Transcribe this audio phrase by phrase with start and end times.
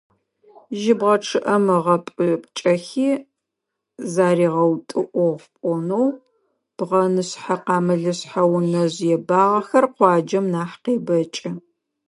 [0.79, 3.11] Жьыбгъэ чъыӀэм ыгъэпӀыкӀэхи
[4.13, 6.07] заригъэутӀыӀугъ пloнэу,
[6.77, 11.51] бгъэнышъхьэ-къамылышъхьэ унэжъ ебагъэхэр къуаджэм нахь къебэкӀы.